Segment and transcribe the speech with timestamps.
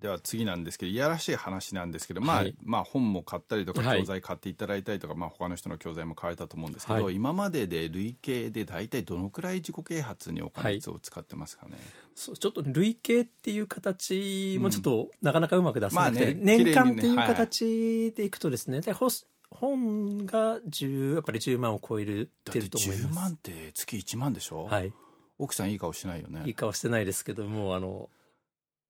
[0.00, 2.54] では次なんですけど、いやらしい話なんですけど、まあ、はい。
[2.62, 4.00] まあ本も買ったりとか、はい。
[4.00, 7.14] 教材買っていただいたりとか、まあ他の人の教材も買われたと思うんですけど、はい。
[7.14, 11.78] 今までで累計で大体どのくらい自己啓発にお金を使ってますかね？
[12.14, 19.08] そうちょっと累計っていう形もちょっとなかなかうまく出せなくて、まあね年間っていう形でいくとですね、でほ
[19.50, 23.14] 本が10やっぱり10万を超えるだっててると思い10ます。
[23.14, 24.92] 万って月1万でしょ、はい、
[25.38, 26.42] 奥さんいい顔しないよね。
[26.44, 28.10] いい顔してないですけどもあの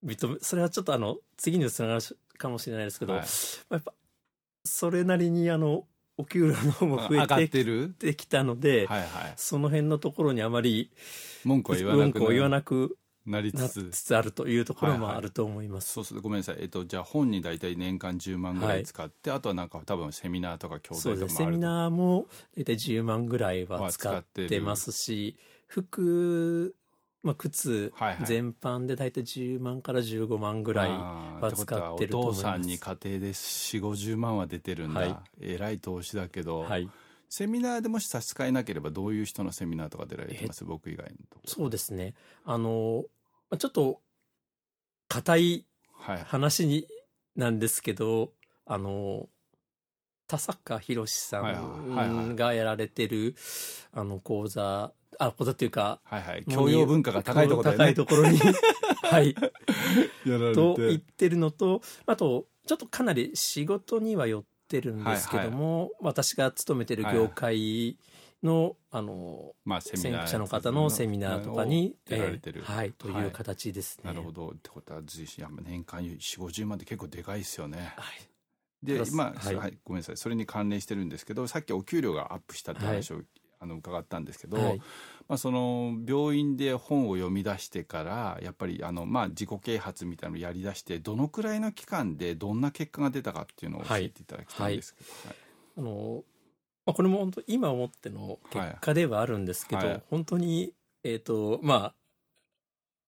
[0.06, 2.00] 認めそれはちょっとあの次につながる
[2.38, 3.26] かもしれないですけど、はいま
[3.70, 3.92] あやっぱ
[4.64, 5.84] それなりにあの
[6.18, 9.08] お給料の方も増えててるきたので、はいはい。
[9.36, 10.90] その辺のところにあまり
[11.44, 12.96] 文句は言わなく文句を言わなく
[13.26, 13.90] なりなつつ。
[13.90, 15.92] つつあるというところもあると思います。
[15.92, 16.56] そうするとごめんなさい。
[16.60, 20.94] えっと、じゃあ本に大体年間10万ぐらい使って、あとはなんか多分セミナーとか教。
[20.94, 22.26] 材とかもセミナーも
[22.56, 26.74] 大体10万ぐらいは使はってますし、服、
[27.26, 27.92] まあ、靴
[28.24, 30.88] 全般で大体10万から15万ぐらい。
[30.88, 32.40] は使ってると思います。
[32.40, 35.16] お父さんに家庭で4 5 0万は出てるんだ、はい。
[35.40, 36.88] えらい投資だけど、はい。
[37.28, 40.64] セミナーでもし差し支えなければどういう人のセミナーとか出られてます？
[40.64, 42.14] 僕以外のとそうですね。
[42.44, 43.04] あの、
[43.50, 44.00] まあちょっと、
[45.08, 46.18] 硬いはい。
[46.24, 46.86] 話に、
[47.34, 48.32] なんですけど、
[48.64, 49.28] あの、
[50.28, 53.34] 田坂宏さんがやられてる、
[53.92, 56.44] あの、講座、あ、講座っていうか、はいはい。
[56.44, 57.76] 教養文化が高いところね。
[57.76, 58.38] 高いところに、
[59.02, 59.34] はい、
[60.26, 67.96] やられと言っててるのと、あと、ちょっとかなり仕事には寄ってるんですけども、私が勤めてる業界
[68.42, 73.24] の、あの、まあセミナー先駆者の方のセミナーとかに、をやられてる、えーはい、とはい。
[73.24, 74.04] いう形ですね。
[74.04, 74.50] なるほど。
[74.50, 77.94] ってことは随時年間4 5 0万って結構でかいですよね。
[77.96, 78.28] はい。
[78.82, 79.54] でプラスまあ、はい。
[79.56, 80.16] はいごめんなさい。
[80.16, 83.22] それに関連してるんですけどさっきお給料がアップしたって話を、
[83.58, 84.78] あの伺ったんですけど、はい。
[85.28, 95.36] まあ、その病院で本を読み出してからやっぱりあの、まあ、自己啓発みたいなのをやり出してどのくらいの期間でどんな結果が出たかっていうのを教えていただきたいんですけど、はい。
[95.78, 96.24] あの、
[96.86, 99.88] まあ、これも本当今思っての結果ではあるんですけど、はい。
[99.88, 100.02] はい。
[100.10, 101.94] 本当に、えっ、と、まあ、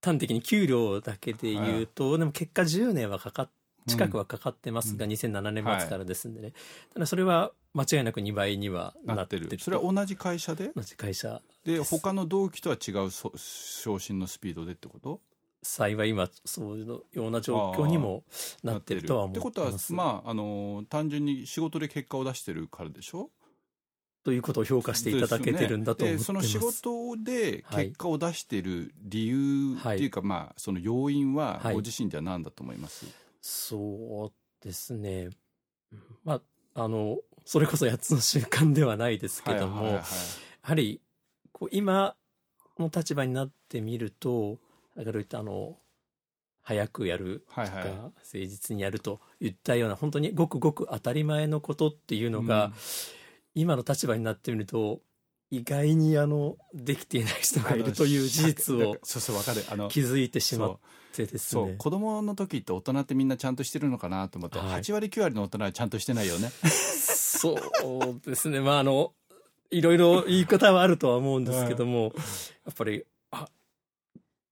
[0.01, 3.49] 端的に給料だけで言うと、でも結果10年はかかっ
[3.87, 6.53] 近くはかかってますが、うん2007年末からですんでね。
[6.93, 9.47] ただそれは間違いなく2倍にはななってる。
[9.49, 10.71] るそれは同じ会社で？
[10.75, 11.41] 同じ会社。
[11.65, 15.21] で他の同期とは違うそ昇進のスピードでってこと？
[15.61, 18.23] 幸い今、そういうような状況にも
[18.63, 19.93] なってるとは思ってってことはます。
[19.93, 23.29] まああの単純に仕事で結果を出してるからでしょ？
[24.23, 26.19] ということを評価していただけてるんだと思ってます。
[26.19, 33.05] でその仕事で結果を出している理由っていうか、まあその要因ははいご自身では何だと思います、
[33.41, 35.29] そうですね。
[36.23, 36.41] ま
[36.75, 40.03] あ、あの、それこそ8つの習慣ではないですけども、はいはいはい。
[40.03, 40.05] や
[40.61, 41.01] はり、
[41.51, 42.15] こう今
[42.77, 44.59] の立場になってみると、
[44.95, 45.77] だから言ったあの、
[46.61, 47.87] 早くやるとか、はいはい。
[47.87, 52.73] 誠実にやるといったような、本当にごくごく当たり前のことっていうのが、うん。
[53.55, 55.01] 今の立場になってみると、
[55.51, 59.63] 意外にあの、できていない人がいるという事実をそうそうわかる。
[59.69, 60.77] あの気づいてしまっ
[61.13, 61.63] てですね。
[61.65, 61.75] そう。
[61.77, 64.67] 子供の時って大人ってみんなちゃんとしてるのかなと思って、はい。
[64.81, 66.51] 8割9割の大人はちゃんとしてないよね。
[66.69, 68.59] そうですね。
[68.59, 69.13] まあ、あの、
[69.71, 72.13] いろいろ言い方はあるとは思うんですけども、
[72.65, 73.47] やっぱり、あ、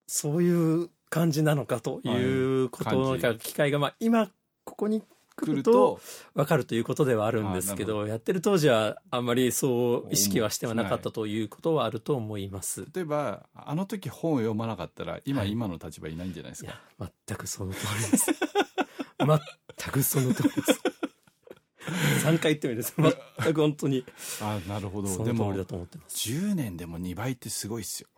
[0.08, 3.20] そういう感じなのかということの、はい。
[3.20, 3.40] 感じ。
[3.40, 4.32] 機会が、まあ、今、
[4.64, 5.04] ここに
[5.38, 6.00] 来来るるとと、
[6.34, 12.86] わかるということではあるんですけど、やってる当時はあんまりそう意識はしてはなかったということはあると思います。
[12.94, 16.80] 例えばあの時本を読まなかったら今、はい今の立場いないんじゃないですか？
[17.28, 18.32] 全くその通りです。
[19.20, 20.82] 全くその通りです。
[22.26, 22.94] 3回言ってもいいです。
[22.98, 24.04] 全く本当に、
[24.42, 26.30] あなるほどそでもの通りだと思ってます。
[26.30, 28.10] 10年でも2倍ってすごいっすよ。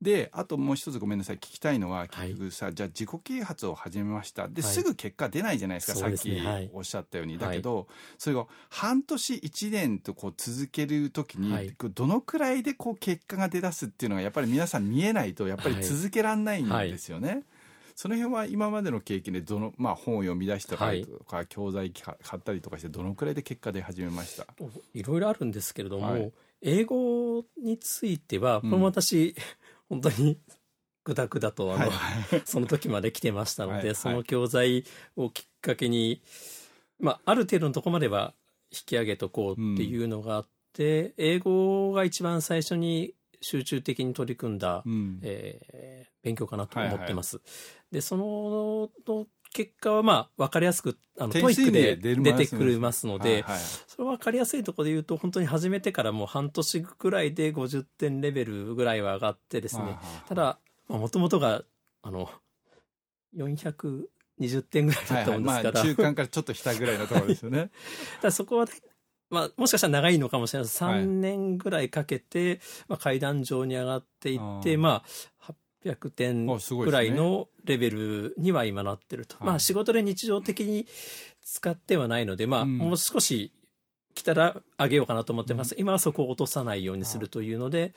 [0.00, 1.36] であともう一つごめんなさい。
[1.36, 2.28] 聞きたいのははい。
[2.28, 4.46] 結局さ、じゃあ自己啓発を始めました。
[4.48, 4.72] で、はい。
[4.72, 6.40] すぐ結果出ないじゃないですかさっき
[6.72, 17.42] おっしゃったように、だけどそれを半年1年とこう続ける時に、どのくらいでこう結果が出だすっていうのがやっぱり皆さん見えないとやっぱり続けらんないんですよね。
[17.96, 24.46] その辺は今までの経験でどの、まあ、本を読み出したりとか、教材買ったりとかしてどのくらいで結果出始めました？
[24.94, 26.32] いろいろあるんですけれども、はい。
[26.62, 29.34] 英語については、これも私、
[29.88, 30.40] 本当に
[31.04, 32.42] ぐだぐだと、あの、はい。
[32.44, 33.86] その時まで来てましたので、はい。
[33.86, 33.94] はい。
[33.94, 34.84] その教材
[35.16, 36.22] をきっかけに、
[36.98, 38.34] まあ、ある程度のところまでは
[38.70, 45.20] 引き上げとこうっていうのがあって、英語が一番最初に集中的に取り組んだ、うん。
[45.22, 47.40] えー勉強かなと思ってます。
[47.90, 53.44] で、そのの結果は、まあ、わかりやすく、あの、点 TOEIC で出てくれますので、
[53.86, 59.98] それ分かりやすいところで言うと、本当に始めてからもう半年くらいで50点レベルぐらいは上がってですね、
[60.28, 60.58] ただ、
[60.88, 61.62] もともとが、
[62.02, 62.30] あの、
[63.36, 64.06] 400
[64.40, 65.74] 20点ぐらいだったもんですから、はいはい。
[65.74, 67.70] まあ、中間からちょっと下ぐらいのところですよね。
[68.22, 68.66] だそこは、
[69.30, 75.02] まあ、もしかしたら長いのかもしれない3年ぐらいかけて、まあ、階段上に上がっていって、ま
[75.48, 75.54] あ、
[75.84, 79.36] 800点ぐらいのレベルには今なってると。
[79.36, 80.86] ね、まあ、仕事で日常的に
[81.42, 83.52] 使ってはないので、まあ、もう少し
[84.14, 85.74] 来たら上げようかなと思ってます。
[85.74, 87.94] うん、今はそこを落とさないようにするというので、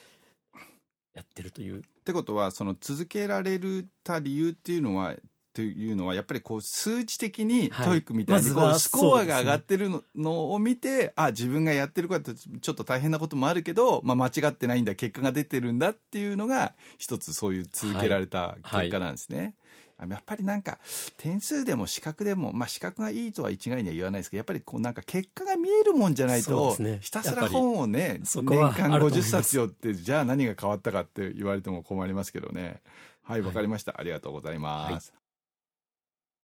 [1.13, 1.79] やってるという。
[1.79, 3.59] ってことは、その続けられ
[4.03, 5.15] た理由っていうのは、
[5.53, 19.55] というのはやっぱりこう数値的に TOEIC みたいにこうスコアが上がってるのを見てあ自分がやってることちょっと大変なこともあるけど、まあ、間違ってないんだ結果が出てるんだっていうのが一つそういう続けられた結果なんですね。
[20.09, 20.79] やっぱりなんか
[21.17, 32.81] 点数でも資格でも、まあ、資格がいいとは一概には言わないですけどやっぱりこうなんか結果が見えるもんじゃないと、ひたすら本をね年間50冊よってじゃあ何が変わったかって言われても困りますけどね。
[33.23, 35.20] はいわかりました、ありがとうございます。